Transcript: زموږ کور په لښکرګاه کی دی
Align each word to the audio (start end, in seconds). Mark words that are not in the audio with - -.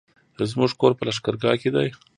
زموږ 0.51 0.71
کور 0.79 0.91
په 0.97 1.03
لښکرګاه 1.07 1.55
کی 1.61 1.69
دی 1.75 1.87